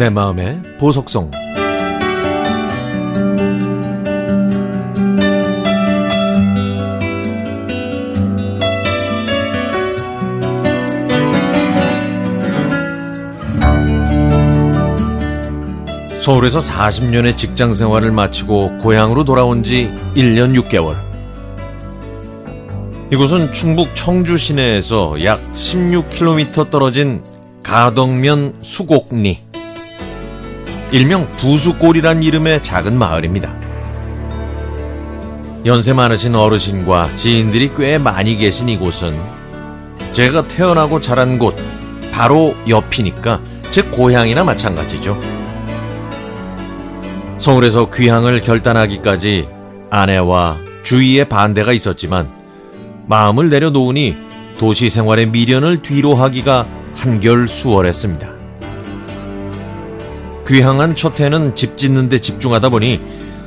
내 0.00 0.08
마음의 0.08 0.62
보석성 0.78 1.30
서울에서 16.22 16.60
40년의 16.60 17.36
직장 17.36 17.74
생활을 17.74 18.10
마치고 18.10 18.78
고향으로 18.78 19.24
돌아온 19.24 19.62
지 19.62 19.92
1년 20.16 20.58
6개월. 20.62 20.96
이곳은 23.12 23.52
충북 23.52 23.94
청주 23.94 24.38
시내에서 24.38 25.22
약 25.26 25.42
16km 25.52 26.70
떨어진 26.70 27.22
가덕면 27.62 28.60
수곡리. 28.62 29.49
일명 30.92 31.30
부수골이란 31.36 32.22
이름의 32.22 32.62
작은 32.64 32.98
마을입니다. 32.98 33.54
연세 35.64 35.92
많으신 35.92 36.34
어르신과 36.34 37.14
지인들이 37.14 37.70
꽤 37.76 37.98
많이 37.98 38.36
계신 38.36 38.68
이곳은 38.68 39.16
제가 40.12 40.48
태어나고 40.48 41.00
자란 41.00 41.38
곳 41.38 41.54
바로 42.10 42.56
옆이니까 42.68 43.40
제 43.70 43.82
고향이나 43.82 44.42
마찬가지죠. 44.42 45.20
서울에서 47.38 47.90
귀향을 47.90 48.40
결단하기까지 48.40 49.48
아내와 49.90 50.56
주위의 50.82 51.28
반대가 51.28 51.72
있었지만 51.72 52.28
마음을 53.06 53.48
내려놓으니 53.48 54.16
도시 54.58 54.90
생활의 54.90 55.26
미련을 55.26 55.82
뒤로 55.82 56.16
하기가 56.16 56.66
한결 56.96 57.46
수월했습니다. 57.46 58.39
귀향한 60.50 60.96
첫 60.96 61.20
해는 61.20 61.54
집 61.54 61.78
짓는 61.78 62.08
데 62.08 62.18
집중하다 62.18 62.70
보니 62.70 63.00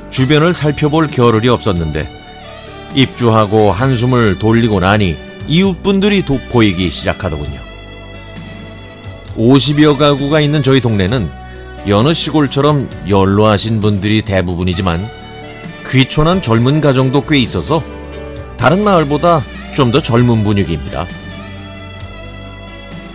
주변을 0.08 0.54
살펴볼 0.54 1.06
겨를이 1.06 1.50
없었는데 1.50 2.08
입주하고 2.94 3.72
한숨을 3.72 4.38
돌리고 4.38 4.80
나니 4.80 5.14
이웃분들이 5.46 6.24
돋보이기 6.24 6.88
시작하더군요. 6.88 7.60
50여 9.36 9.98
가구가 9.98 10.40
있는 10.40 10.62
저희 10.62 10.80
동네는 10.80 11.30
여느 11.88 12.14
시골처럼 12.14 12.88
연로하신 13.06 13.80
분들이 13.80 14.22
대부분이지만 14.22 15.06
귀촌한 15.90 16.40
젊은 16.40 16.80
가정도 16.80 17.20
꽤 17.20 17.36
있어서 17.36 17.82
다른 18.56 18.82
마을보다 18.82 19.42
좀 19.74 19.92
더 19.92 20.00
젊은 20.00 20.42
분위기입니다. 20.42 21.06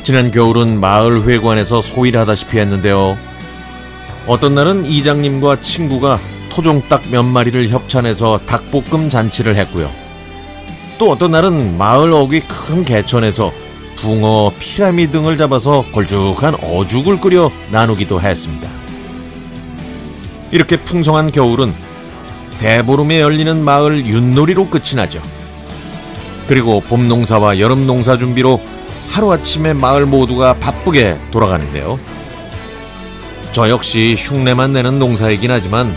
지난 0.03 0.29
겨울은 0.29 0.79
마을 0.79 1.23
회관에서 1.23 1.81
소일 1.81 2.17
하다시피 2.17 2.59
했는데요. 2.59 3.17
어떤 4.29 4.53
날은 4.53 4.85
이장님과 4.85 5.59
친구가 5.59 6.19
토종 6.51 6.83
닭 6.87 7.01
몇 7.09 7.23
마리를 7.23 7.69
협찬해서 7.69 8.41
닭볶음 8.45 9.09
잔치를 9.09 9.55
했고요. 9.55 9.89
또 10.99 11.09
어떤 11.09 11.31
날은 11.31 11.79
마을 11.79 12.13
어귀 12.13 12.41
큰 12.41 12.85
개천에서 12.85 13.51
붕어, 13.95 14.51
피라미 14.59 15.09
등을 15.09 15.35
잡아서 15.35 15.83
걸쭉한 15.91 16.57
어죽을 16.63 17.19
끓여 17.19 17.51
나누기도 17.71 18.21
했습니다. 18.21 18.69
이렇게 20.51 20.77
풍성한 20.77 21.31
겨울은 21.31 21.73
대보름에 22.59 23.21
열리는 23.21 23.63
마을 23.63 24.05
윷놀이로 24.05 24.69
끝이 24.69 24.93
나죠. 24.95 25.23
그리고 26.47 26.81
봄 26.81 27.07
농사와 27.07 27.59
여름 27.59 27.87
농사 27.87 28.15
준비로 28.15 28.61
하루아침에 29.09 29.73
마을 29.73 30.05
모두가 30.05 30.53
바쁘게 30.53 31.17
돌아가는데요. 31.31 31.97
저 33.51 33.69
역시 33.69 34.15
흉내만 34.17 34.73
내는 34.73 34.99
농사이긴 34.99 35.51
하지만 35.51 35.93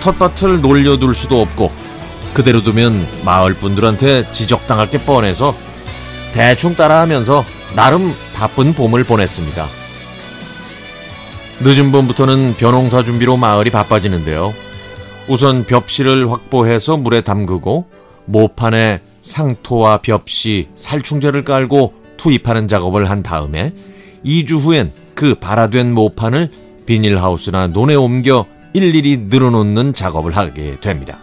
텃밭을 0.00 0.60
놀려둘 0.60 1.14
수도 1.14 1.40
없고 1.40 1.70
그대로 2.34 2.62
두면 2.62 3.06
마을 3.24 3.54
분들한테 3.54 4.30
지적당할 4.32 4.90
게 4.90 4.98
뻔해서 4.98 5.54
대충 6.32 6.74
따라하면서 6.74 7.44
나름 7.76 8.14
바쁜 8.34 8.72
봄을 8.72 9.04
보냈습니다. 9.04 9.66
늦은 11.60 11.92
봄부터는 11.92 12.56
벼농사 12.56 13.04
준비로 13.04 13.36
마을이 13.36 13.70
바빠지는데요. 13.70 14.52
우선 15.28 15.64
벽실을 15.64 16.30
확보해서 16.30 16.96
물에 16.96 17.20
담그고 17.20 17.86
모판에 18.24 19.00
상토와 19.20 19.98
벽시, 19.98 20.68
살충제를 20.74 21.44
깔고 21.44 21.94
투입하는 22.16 22.66
작업을 22.66 23.08
한 23.08 23.22
다음에 23.22 23.72
2주 24.24 24.58
후엔 24.58 24.92
그 25.14 25.36
발화된 25.36 25.92
모판을 25.94 26.50
비닐하우스나 26.86 27.68
논에 27.68 27.94
옮겨 27.94 28.46
일일이 28.72 29.26
늘어놓는 29.28 29.94
작업을 29.94 30.36
하게 30.36 30.78
됩니다. 30.80 31.18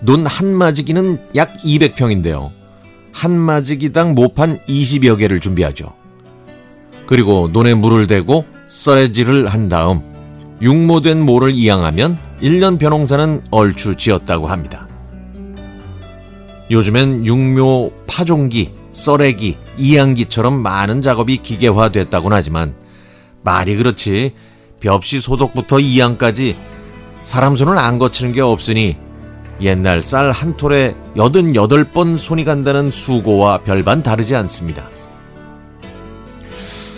논 0.00 0.26
한마지기는 0.26 1.18
약 1.36 1.56
200평인데요. 1.58 2.50
한 3.12 3.32
마지기당 3.32 4.14
모판 4.14 4.60
20여 4.66 5.18
개를 5.18 5.40
준비하죠. 5.40 5.92
그리고 7.06 7.48
논에 7.52 7.74
물을 7.74 8.06
대고 8.06 8.44
썰해질을 8.68 9.48
한 9.48 9.68
다음 9.68 10.00
육모된 10.62 11.20
모를 11.20 11.52
이양하면 11.52 12.16
1년 12.40 12.78
벼농사는 12.78 13.42
얼추 13.50 13.96
지었다고 13.96 14.46
합니다. 14.46 14.86
요즘엔 16.70 17.26
육묘 17.26 17.90
파종기, 18.06 18.70
썰해기, 18.92 19.56
이양기처럼 19.76 20.62
많은 20.62 21.02
작업이 21.02 21.38
기계화됐다곤 21.38 22.32
하지만 22.32 22.74
말이 23.42 23.76
그렇지 23.76 24.34
벽시 24.80 25.20
소독부터 25.20 25.80
이양까지 25.80 26.56
사람 27.22 27.56
손을 27.56 27.78
안 27.78 27.98
거치는 27.98 28.32
게 28.32 28.40
없으니 28.40 28.96
옛날 29.60 30.02
쌀 30.02 30.30
한 30.30 30.56
톨에 30.56 30.94
여든 31.16 31.54
여덟 31.54 31.84
번 31.84 32.16
손이 32.16 32.44
간다는 32.44 32.90
수고와 32.90 33.58
별반 33.58 34.02
다르지 34.02 34.34
않습니다. 34.34 34.88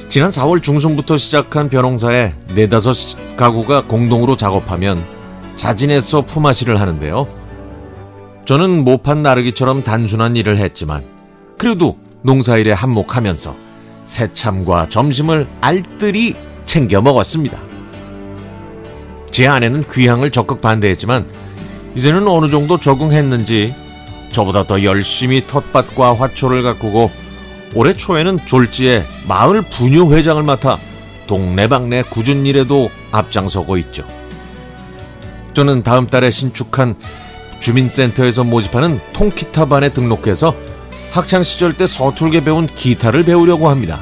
지난 0.08 0.30
4월 0.30 0.62
중순부터 0.62 1.16
시작한 1.16 1.68
벼농사에 1.70 2.34
네다섯 2.54 3.36
가구가 3.36 3.86
공동으로 3.86 4.36
작업하면 4.36 5.02
자진해서 5.56 6.22
품앗이를 6.22 6.78
하는데요. 6.80 7.26
저는 8.44 8.84
모판 8.84 9.22
나르기처럼 9.22 9.82
단순한 9.82 10.36
일을 10.36 10.58
했지만 10.58 11.04
그래도 11.58 11.96
농사일에 12.22 12.72
한몫하면서 12.72 13.56
새참과 14.04 14.88
점심을 14.88 15.46
알뜰히 15.60 16.34
챙겨 16.64 17.00
먹었습니다. 17.00 17.60
제 19.30 19.46
아내는 19.46 19.84
귀향을 19.90 20.30
적극 20.30 20.60
반대했지만 20.60 21.26
이제는 21.94 22.28
어느 22.28 22.50
정도 22.50 22.78
적응했는지 22.78 23.74
저보다 24.30 24.66
더 24.66 24.82
열심히 24.82 25.46
텃밭과 25.46 26.14
화초를 26.14 26.62
가꾸고 26.62 27.10
올해 27.74 27.94
초에는 27.94 28.46
졸지에 28.46 29.02
마을 29.26 29.62
분유 29.62 30.12
회장을 30.12 30.42
맡아 30.42 30.78
동네방네 31.26 32.02
굳은 32.04 32.44
일에도 32.46 32.90
앞장서고 33.12 33.76
있죠. 33.78 34.06
저는 35.54 35.82
다음 35.82 36.06
달에 36.06 36.30
신축한 36.30 36.96
주민센터에서 37.60 38.44
모집하는 38.44 39.00
통기타반에 39.12 39.90
등록해서 39.90 40.54
학창 41.12 41.42
시절 41.42 41.74
때 41.74 41.86
서툴게 41.86 42.42
배운 42.42 42.66
기타를 42.66 43.24
배우려고 43.24 43.68
합니다. 43.68 44.00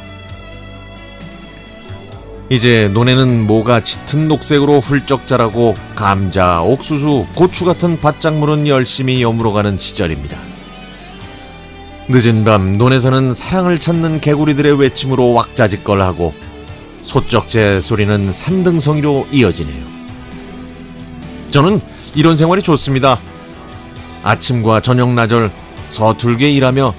이제 2.48 2.88
논에는 2.93 3.48
모가 3.48 3.81
짙은 3.82 4.28
녹색으로 4.28 4.78
훌쩍 4.78 5.26
자라고 5.26 5.75
감자, 5.97 6.62
옥수수, 6.62 7.26
고추 7.34 7.65
같은 7.65 8.00
밭작물은 8.00 8.69
열심히 8.69 9.22
여물어가는 9.22 9.76
시절입니다. 9.76 10.38
늦은 12.09 12.45
밤 12.45 12.78
논에서는 12.78 13.34
사랑을 13.34 13.78
찾는 13.78 14.21
개구리들의 14.21 14.78
외침으로 14.78 15.33
왁자지껄하고 15.33 16.33
소쩍제 17.03 17.80
소리는 17.80 18.33
산등성이로 18.33 19.28
이어지네요. 19.33 19.84
저는 21.51 21.80
이런 22.15 22.36
생활이 22.36 22.62
좋습니다. 22.62 23.18
아침과 24.22 24.80
저녁 24.80 25.12
나절 25.12 25.51
서툴게 25.89 26.53
일하며 26.53 26.95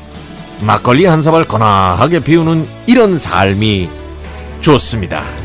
막걸리 0.62 1.06
한 1.06 1.22
사발 1.22 1.46
거나하게 1.46 2.20
비우는 2.20 2.68
이런 2.88 3.18
삶이 3.18 3.90
좋습니다. 4.60 5.41